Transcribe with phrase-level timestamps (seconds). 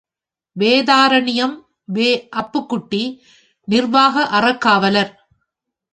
[0.55, 1.53] வேதாரண்யம்
[1.85, 2.27] வே.
[2.35, 3.03] அப்பாக்குட்டி,
[3.67, 5.13] நிர்வாக அறங்காவலர்.